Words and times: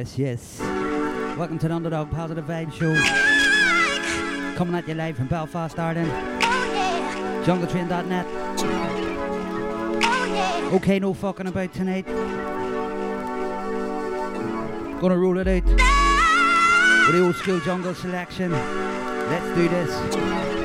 Yes, 0.00 0.16
yes. 0.18 0.58
Welcome 1.36 1.58
to 1.58 1.68
the 1.68 1.74
Underdog 1.74 2.10
Positive 2.10 2.46
Vibe 2.46 2.72
Show. 2.72 2.94
Coming 4.56 4.74
at 4.74 4.88
you 4.88 4.94
live 4.94 5.18
from 5.18 5.26
Belfast, 5.26 5.78
Ireland. 5.78 6.10
JungleTrain.net. 7.44 8.26
Okay, 10.72 10.98
no 11.00 11.12
fucking 11.12 11.48
about 11.48 11.74
tonight. 11.74 12.06
Gonna 15.02 15.18
rule 15.18 15.38
it 15.38 15.46
out 15.46 15.64
with 15.66 17.14
the 17.14 17.22
old 17.22 17.36
school 17.36 17.60
jungle 17.60 17.94
selection. 17.94 18.52
Let's 18.52 19.54
do 19.54 19.68
this. 19.68 20.59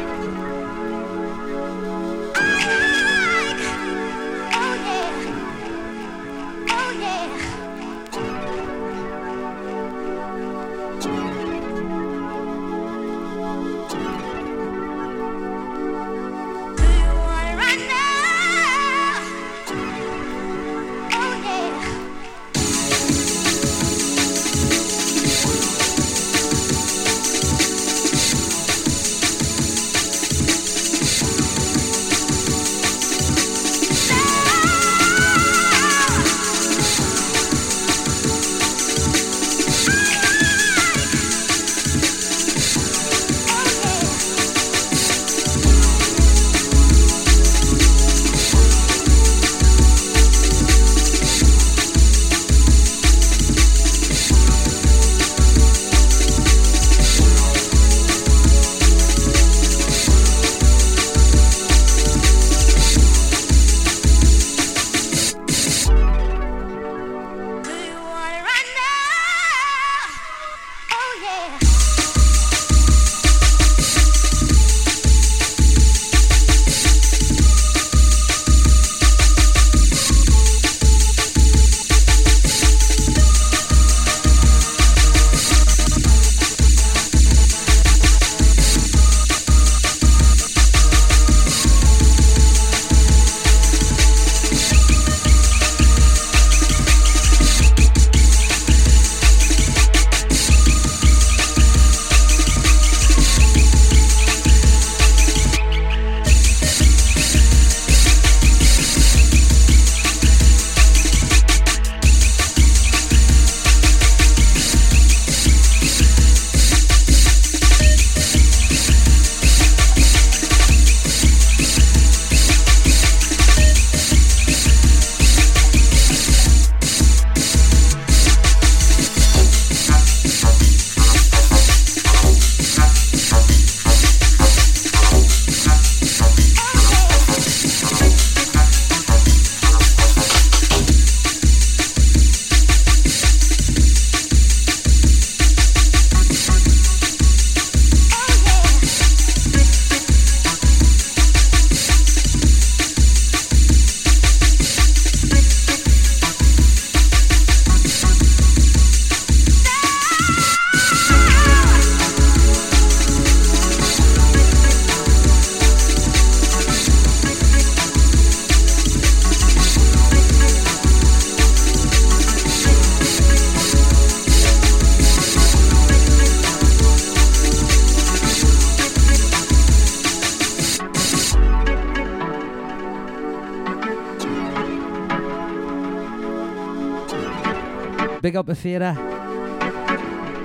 Big 188.35 188.39
up 188.39 188.47
Afira. 188.47 188.97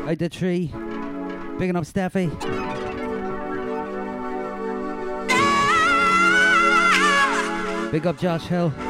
Out 0.08 0.18
the 0.20 0.28
tree. 0.28 0.66
Bigging 1.58 1.74
up 1.74 1.82
Steffi. 1.82 2.30
Big 7.90 8.06
up 8.06 8.16
Josh 8.16 8.46
Hill. 8.46 8.89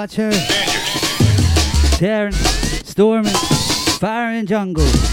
Watcher. 0.00 0.30
Tearing, 1.98 2.32
storming, 2.32 3.34
fire 4.00 4.32
in 4.32 4.46
jungle. 4.46 5.09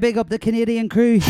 Big 0.00 0.16
up 0.16 0.30
the 0.30 0.38
Canadian 0.38 0.88
crew. 0.88 1.20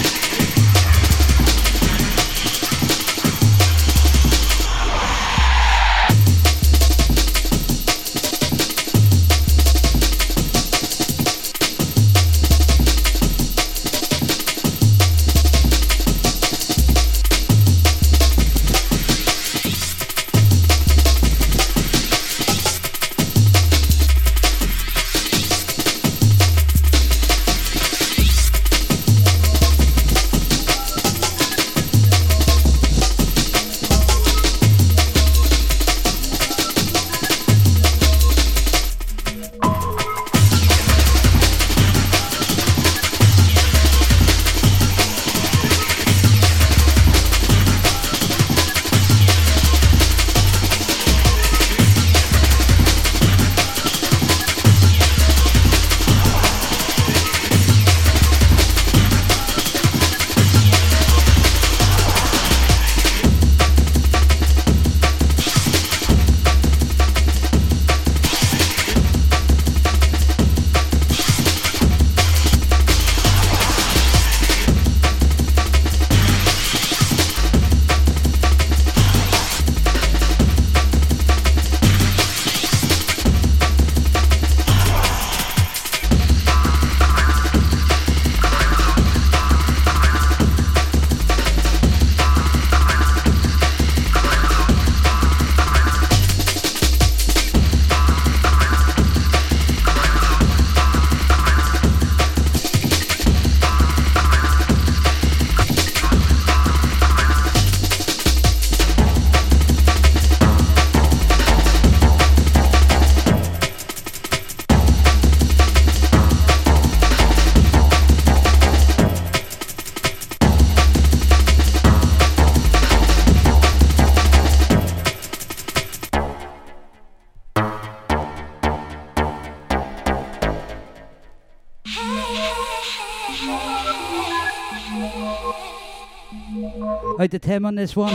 Tim 137.50 137.66
on 137.66 137.74
this 137.74 137.96
one. 137.96 138.14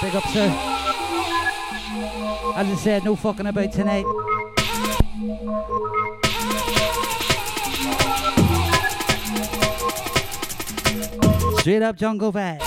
Big 0.00 0.14
up, 0.14 0.22
sir. 0.28 0.46
As 2.54 2.64
I 2.64 2.76
said, 2.76 3.04
no 3.04 3.16
fucking 3.16 3.48
about 3.48 3.72
tonight. 3.72 4.04
Straight 11.58 11.82
up 11.82 11.96
jungle 11.96 12.32
vibe. 12.32 12.62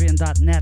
Jungletrain.net. 0.00 0.59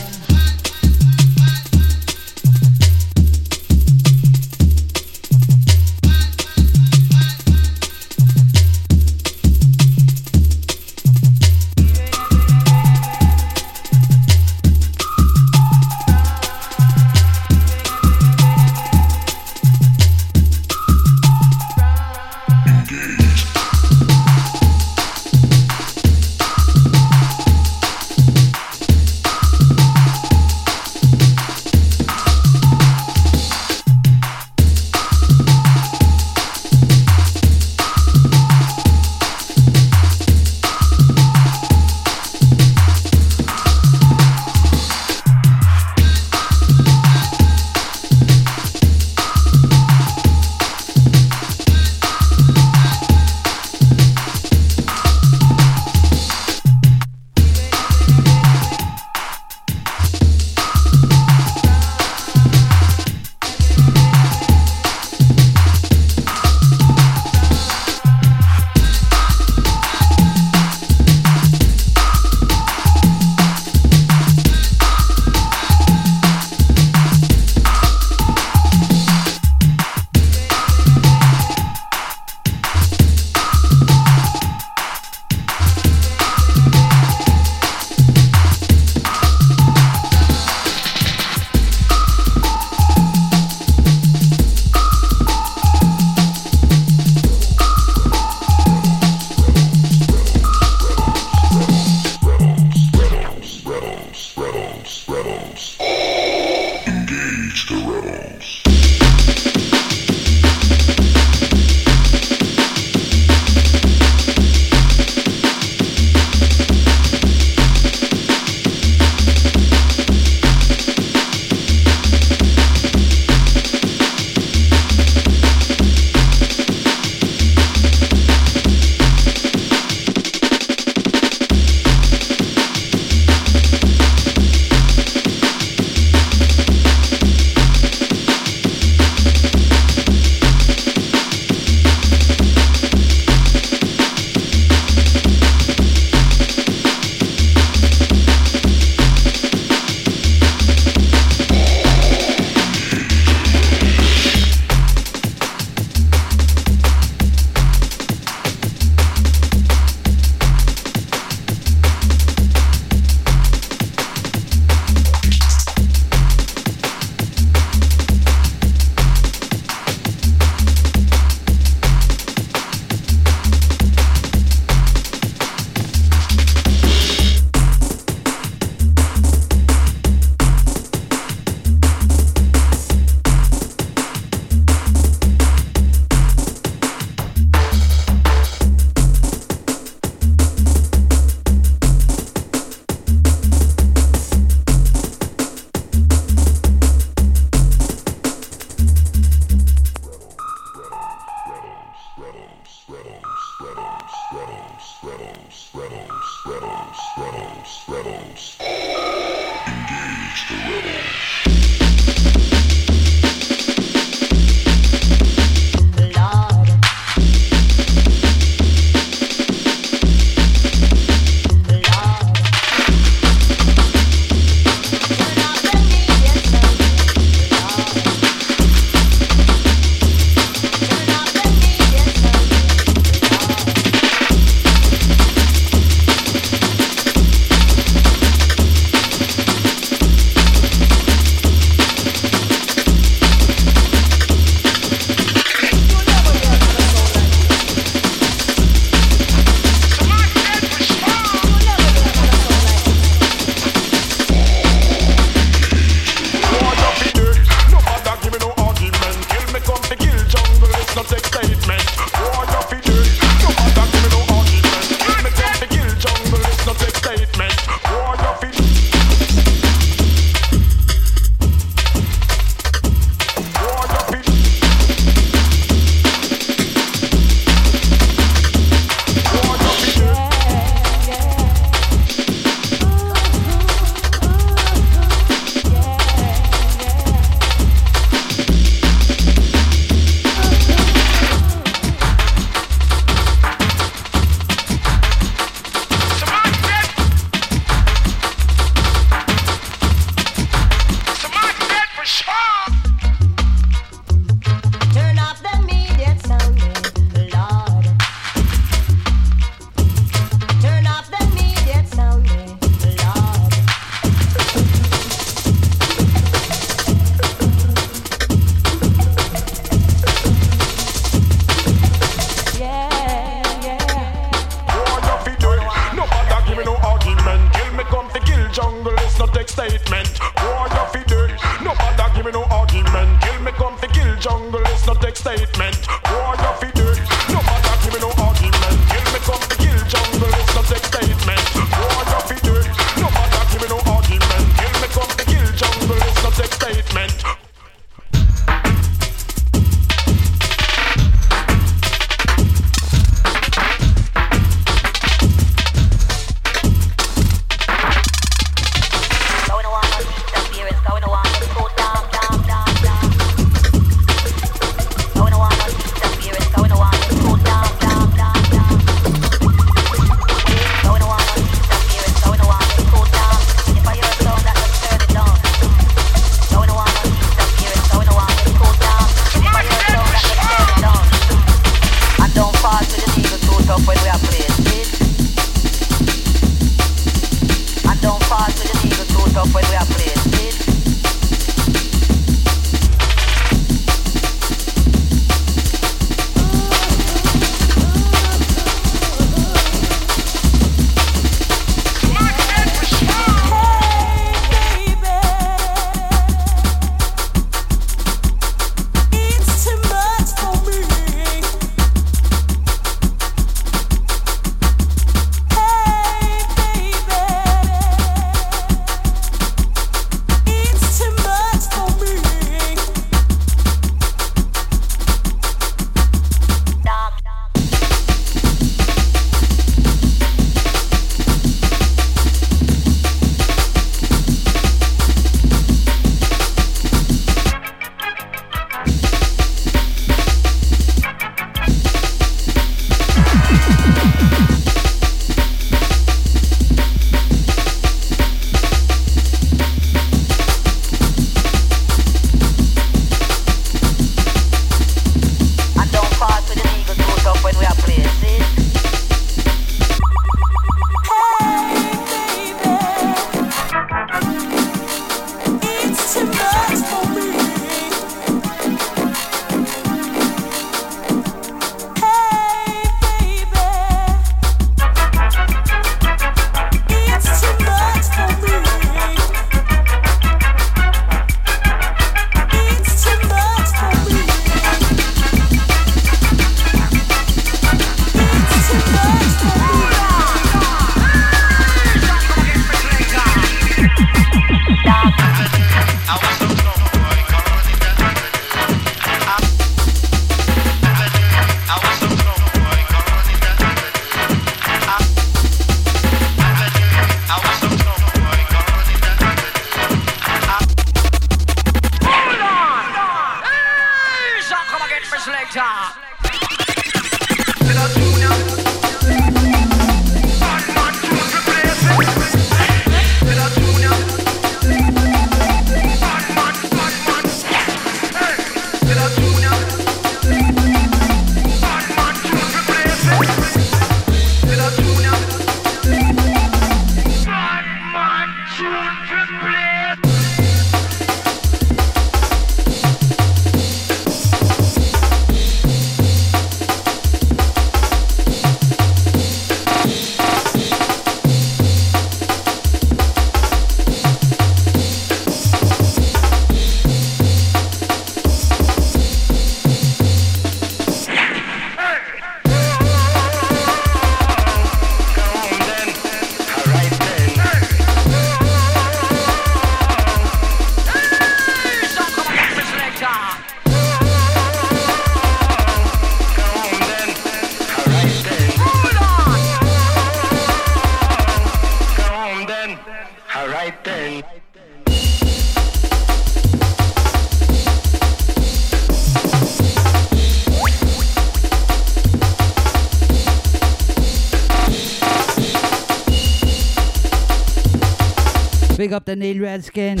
Big 598.90 598.96
up 598.96 599.04
the 599.04 599.14
Neil 599.14 599.40
Redskin. 599.40 600.00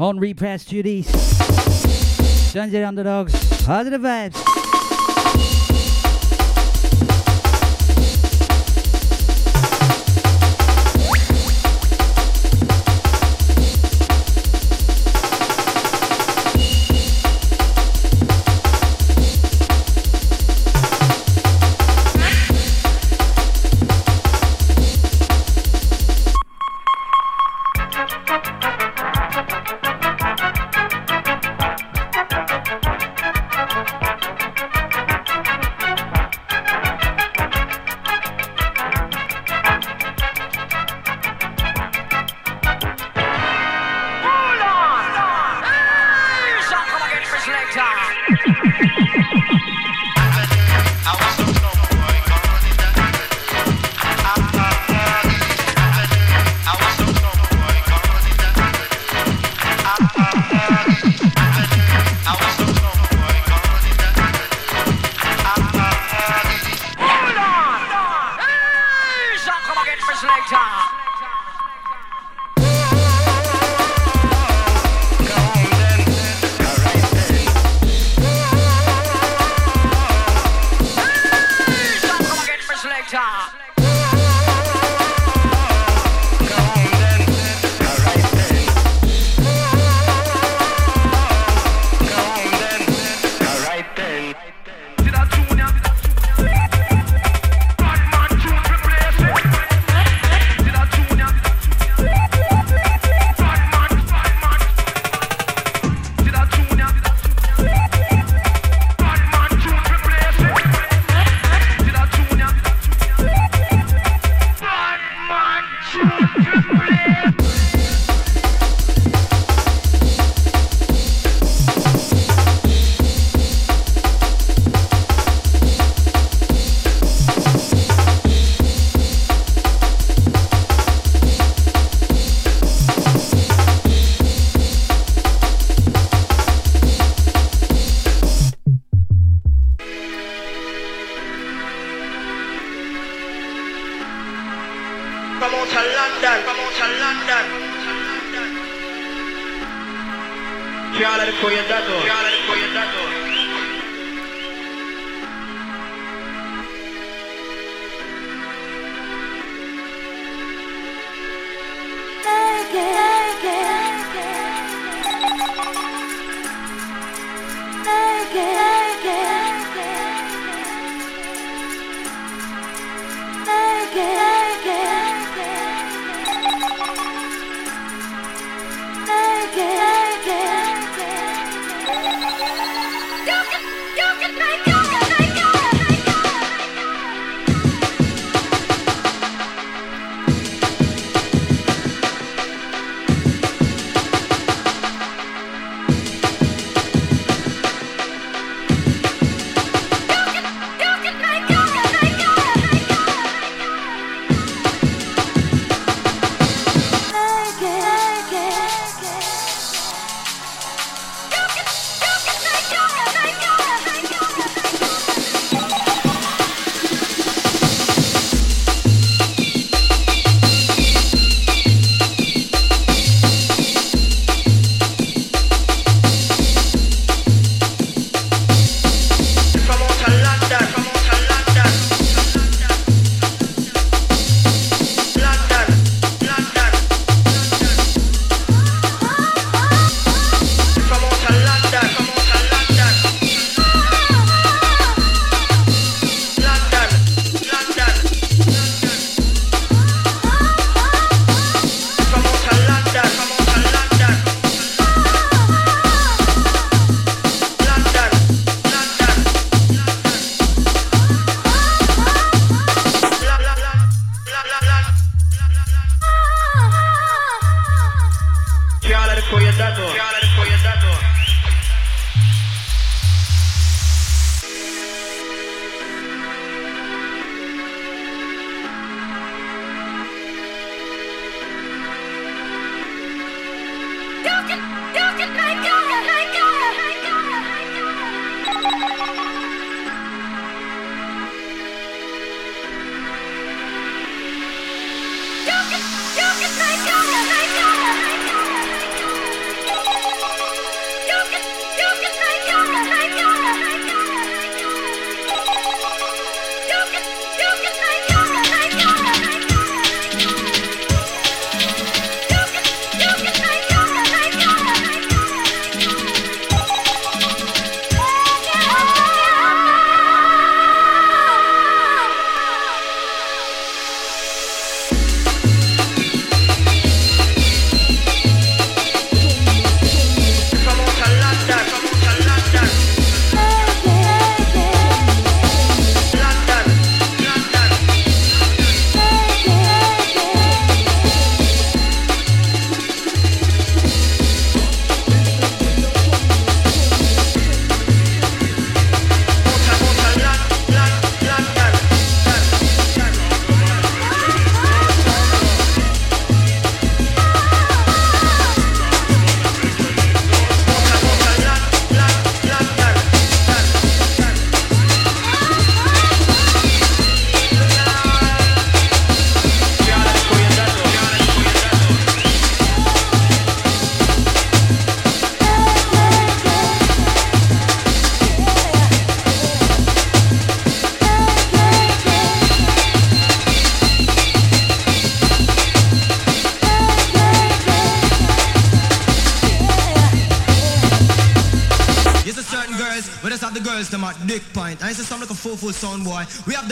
On 0.00 0.18
repress 0.18 0.64
duties. 0.64 1.06
Of 2.54 2.74
underdogs. 2.74 3.34
Positive 3.66 4.00
vibes. 4.00 4.65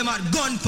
Them 0.04 0.14
at 0.14 0.32
gun 0.32 0.58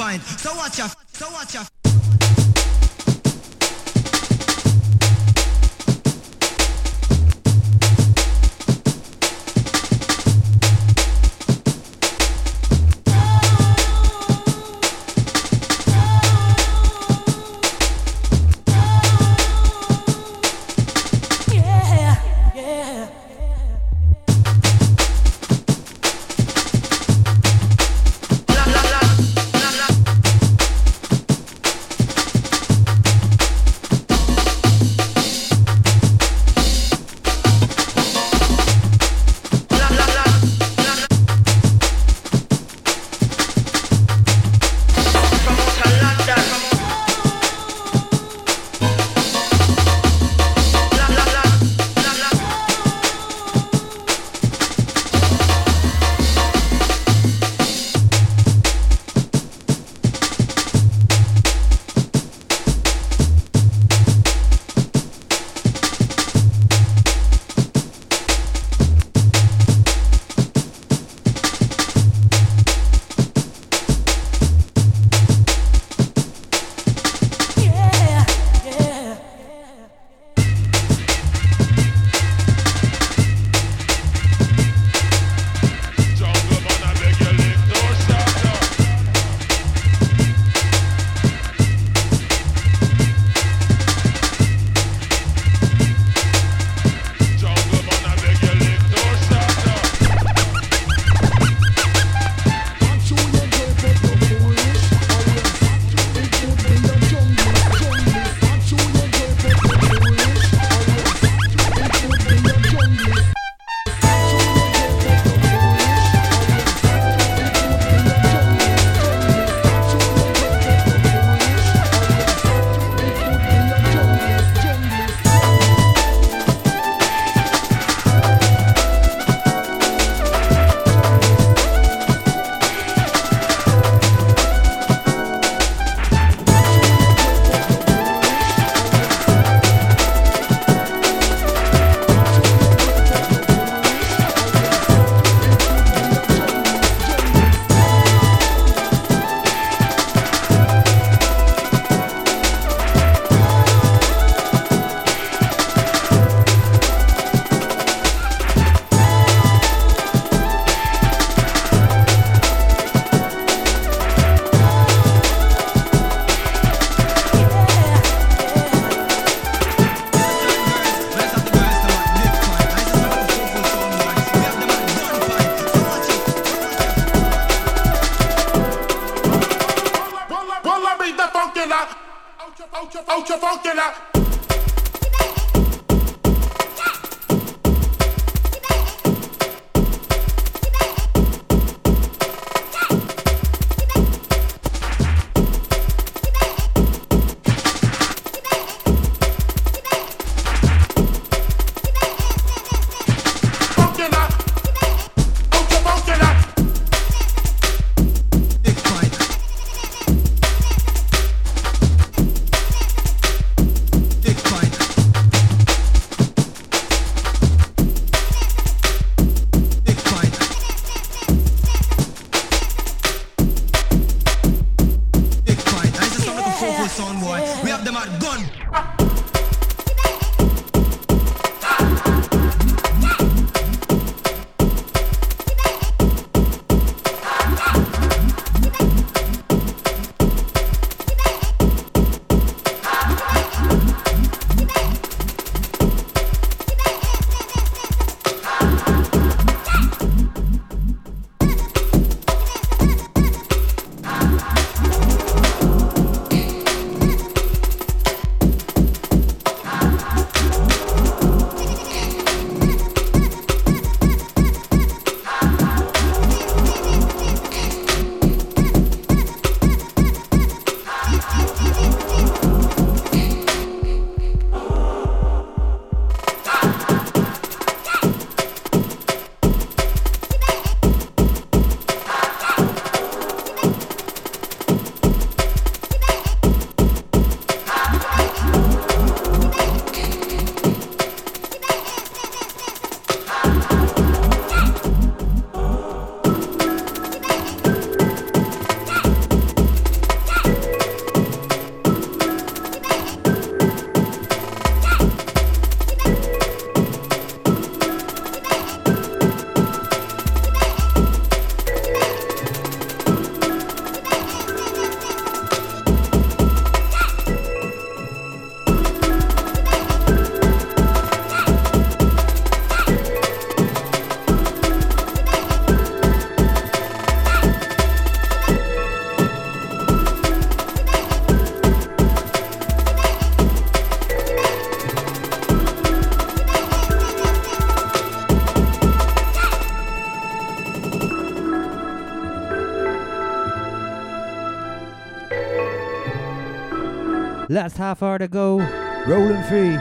Last 347.57 347.77
half 347.77 348.03
hour 348.03 348.19
to 348.19 348.27
go. 348.27 348.59
Rolling 349.07 349.41
free. 349.49 349.75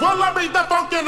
Well, 0.00 0.16
let 0.18 0.36
me 0.36 0.46
the 0.46 0.64
funky 0.68 1.02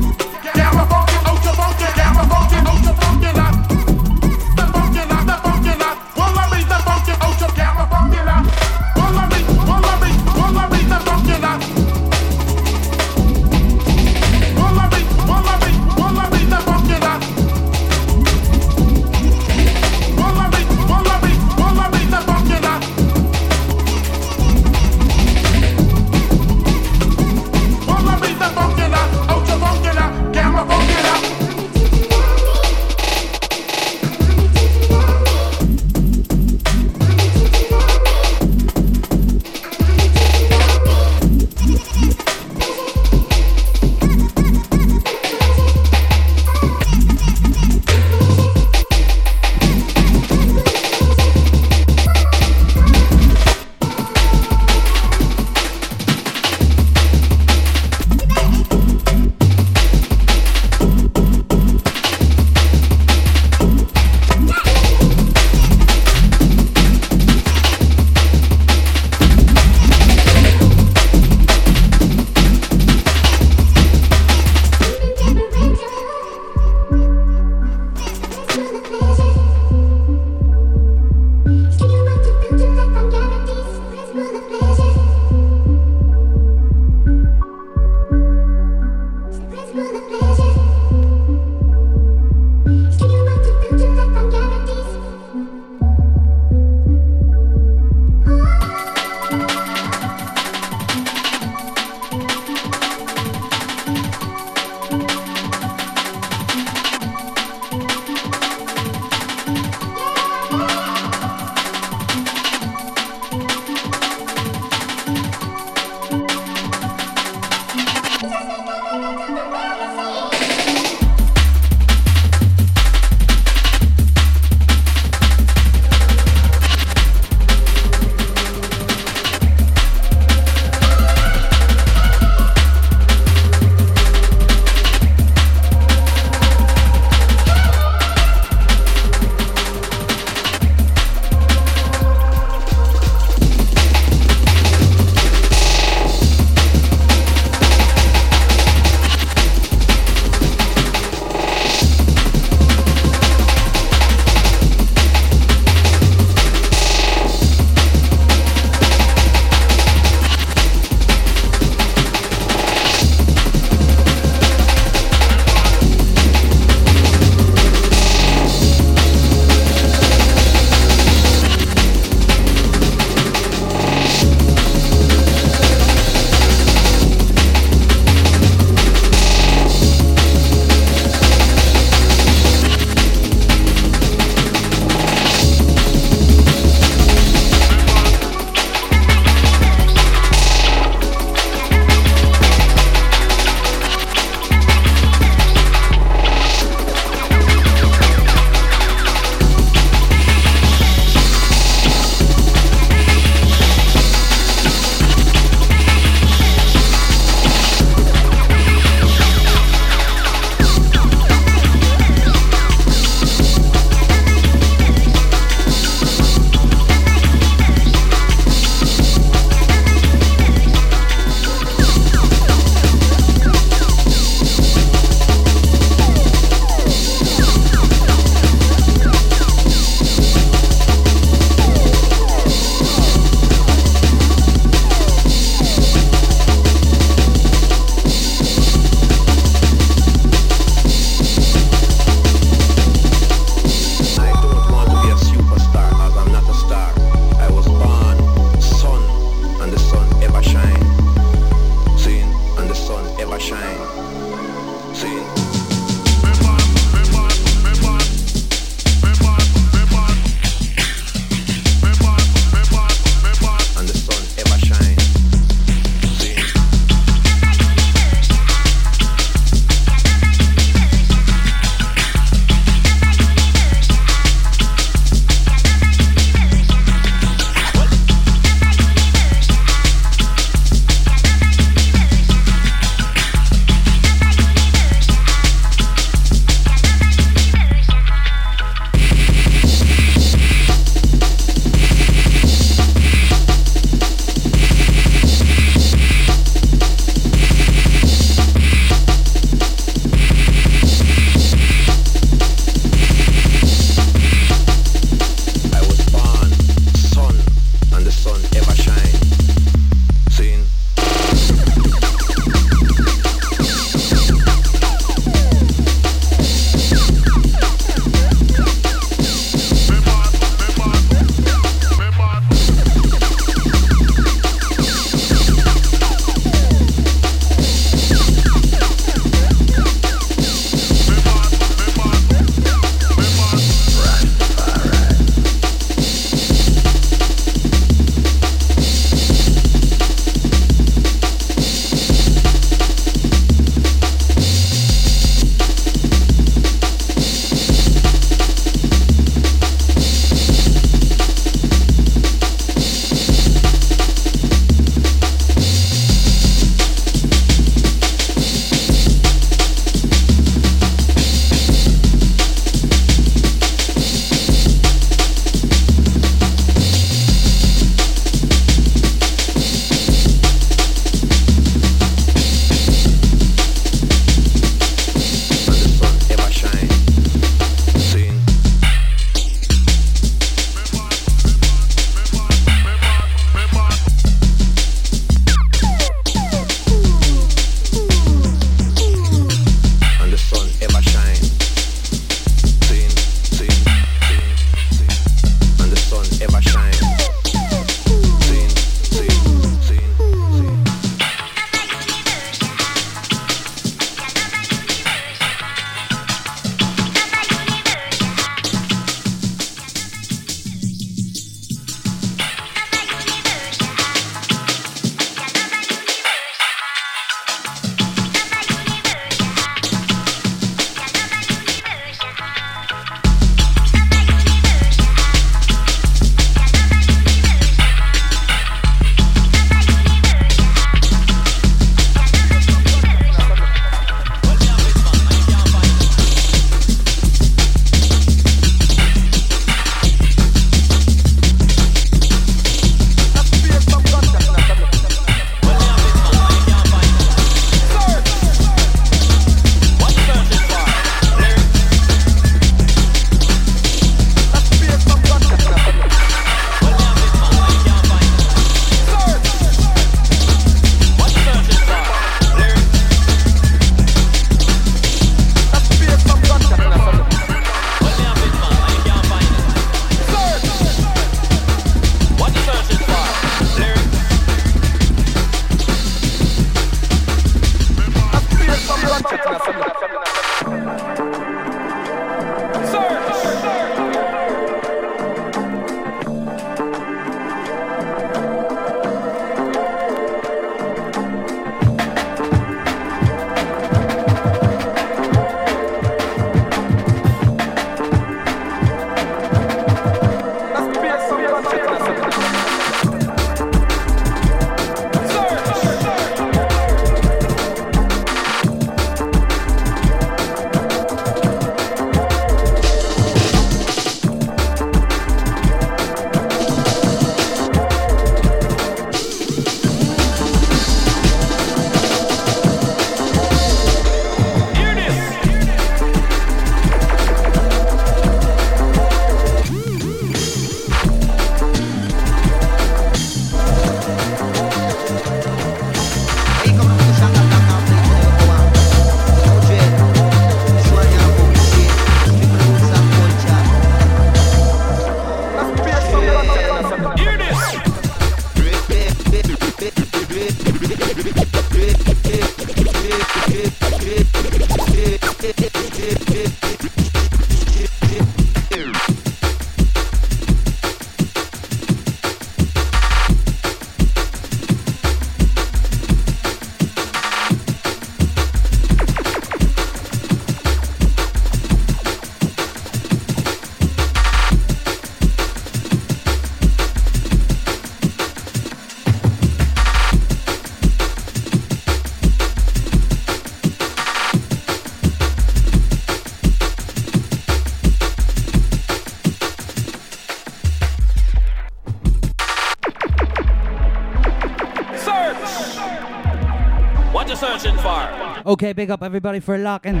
Okay, 598.48 598.72
big 598.72 598.90
up 598.90 599.02
everybody 599.02 599.40
for 599.40 599.58
locking. 599.58 600.00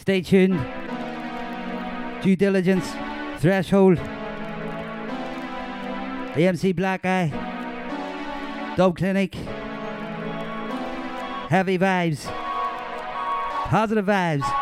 Stay 0.00 0.20
tuned. 0.22 0.58
Due 2.20 2.34
diligence, 2.34 2.90
threshold. 3.38 3.98
AMC 6.34 6.74
Black 6.74 7.06
Eye, 7.06 7.30
Dog 8.76 8.96
Clinic, 8.96 9.36
Heavy 11.48 11.78
Vibes, 11.78 12.24
Positive 13.68 14.04
Vibes. 14.04 14.57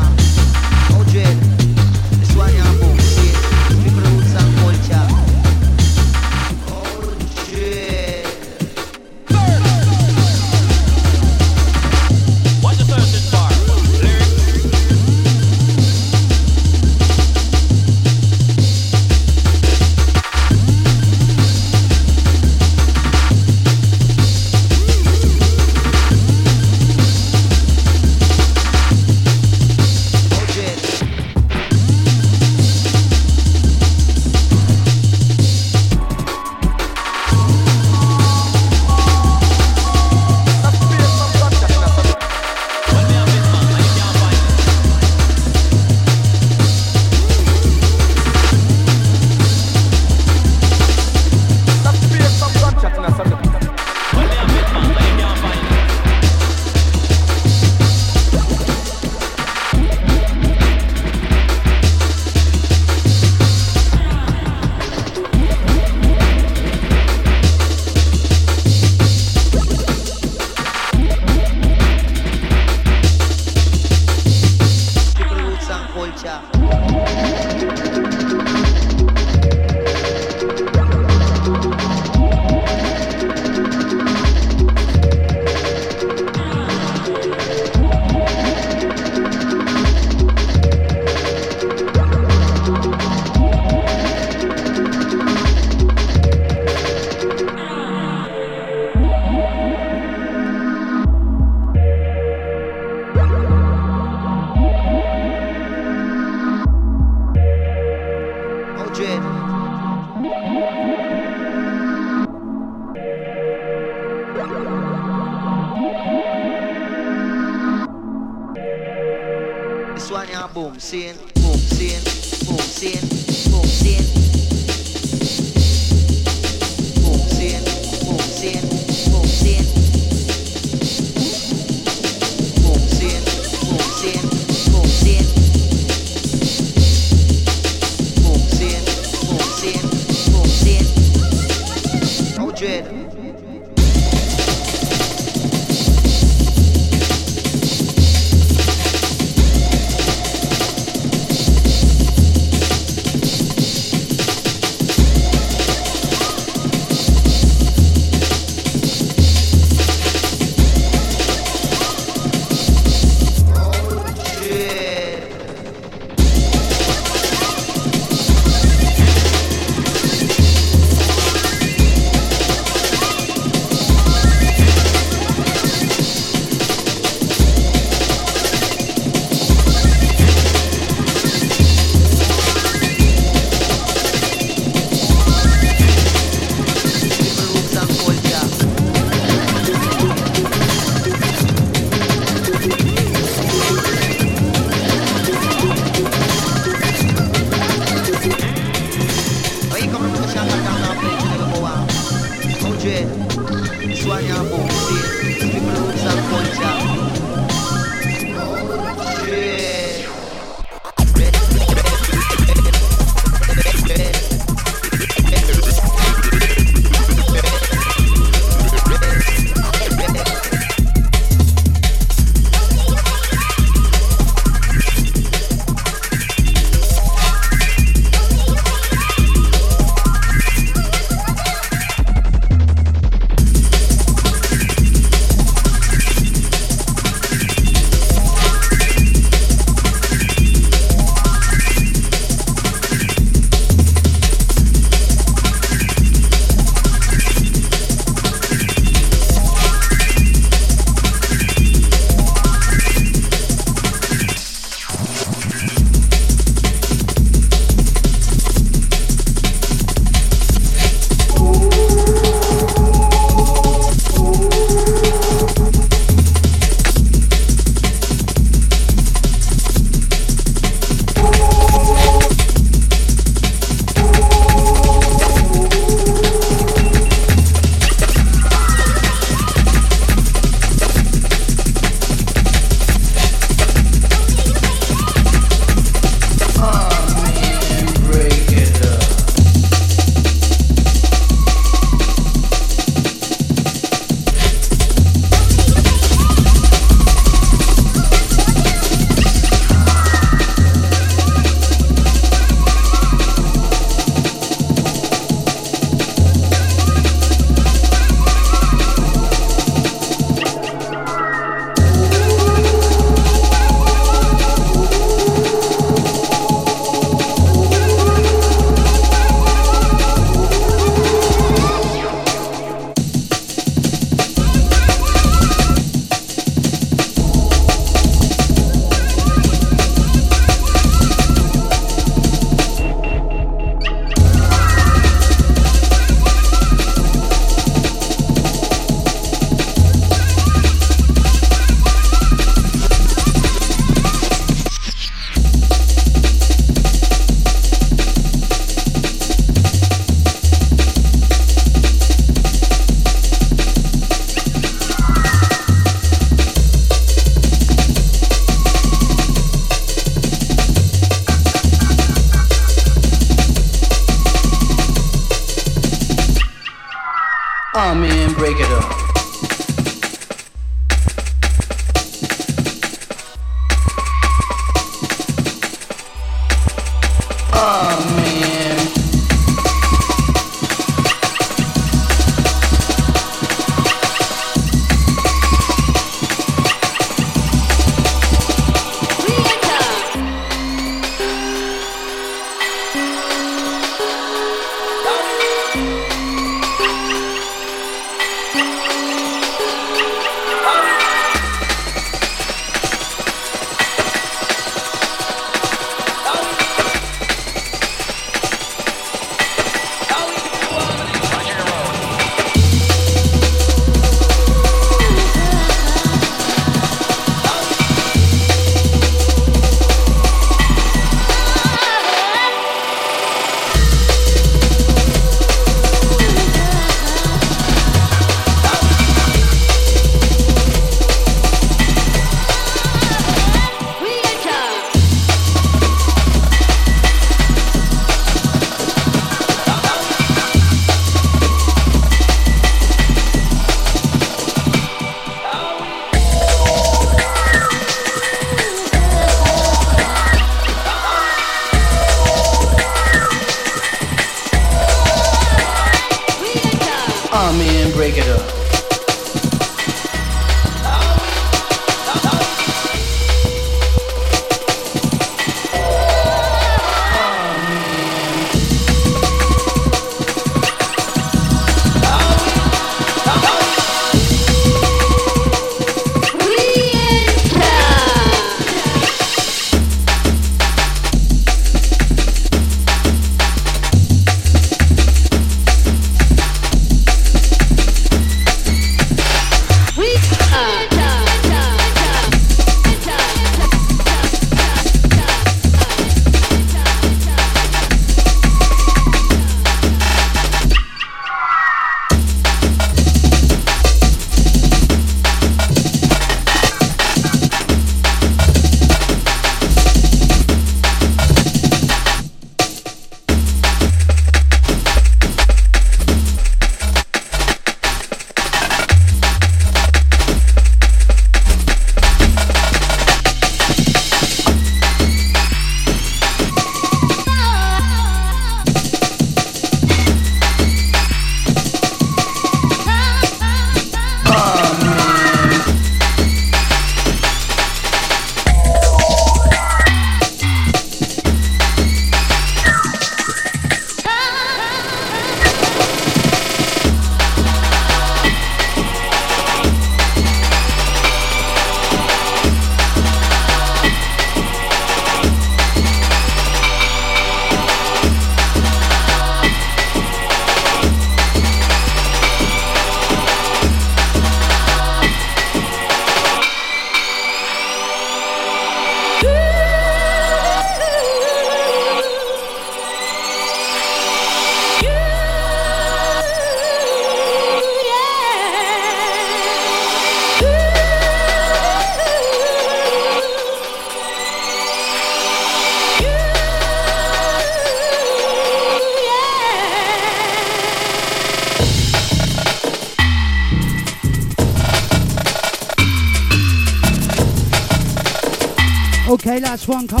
One 599.71 599.87
coming 599.87 600.00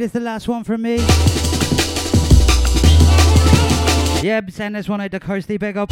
is 0.00 0.12
the 0.12 0.20
last 0.20 0.46
one 0.46 0.64
from 0.64 0.82
me. 0.82 0.96
Yeah, 4.22 4.40
send 4.48 4.76
this 4.76 4.88
one 4.88 5.00
out 5.00 5.10
to 5.12 5.18
Kirsty, 5.18 5.56
big 5.56 5.76
up. 5.76 5.88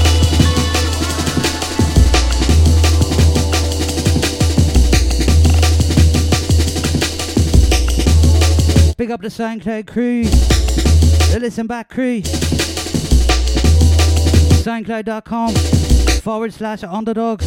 Big 8.97 9.11
up 9.11 9.21
the 9.21 9.29
SoundCloud 9.29 9.87
crew, 9.87 10.25
the 10.25 11.39
Listen 11.41 11.67
Back 11.67 11.89
crew. 11.89 12.23
SoundCloud.com 14.63 15.55
forward 16.23 16.53
slash 16.53 16.83
underdogs. 16.85 17.47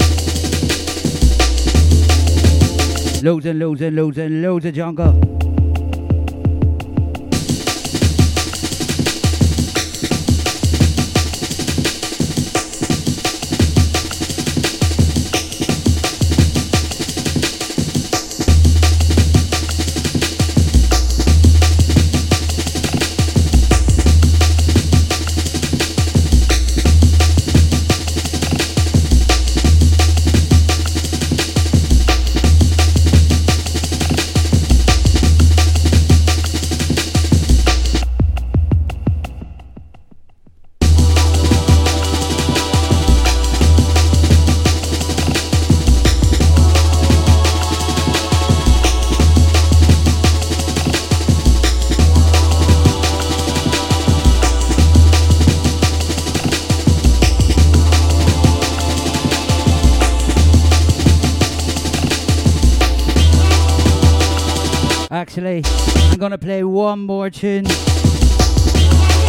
Loads 3.23 3.45
and 3.45 3.59
loads 3.59 3.81
and 3.81 3.95
loads 3.95 4.17
and 4.17 4.41
loads 4.41 4.65
of 4.65 4.73
jungle. 4.73 5.38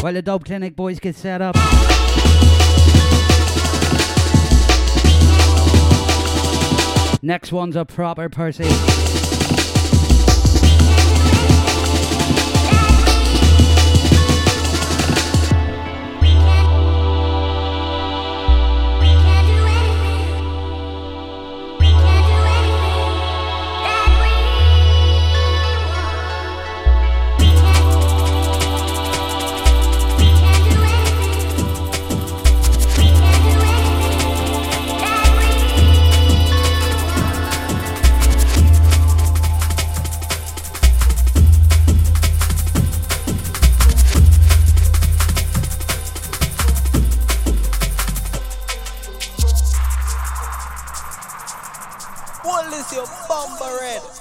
While 0.03 0.13
the 0.13 0.23
Dub 0.23 0.45
Clinic 0.45 0.75
boys 0.75 0.99
get 0.99 1.15
set 1.15 1.43
up. 1.43 1.55
Next 7.23 7.53
one's 7.53 7.77
a 7.77 7.85
proper 7.85 8.29
Percy. 8.29 9.30
Cornbread. 53.41 54.20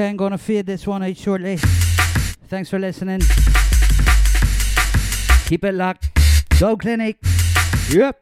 Okay, 0.00 0.08
I'm 0.08 0.16
gonna 0.16 0.38
feed 0.38 0.64
this 0.64 0.86
one 0.86 1.02
out 1.02 1.14
shortly. 1.14 1.58
Thanks 2.48 2.70
for 2.70 2.78
listening. 2.78 3.20
Keep 5.44 5.62
it 5.62 5.74
locked. 5.74 6.08
Go 6.58 6.74
Clinic. 6.78 7.18
Yep. 7.90 8.19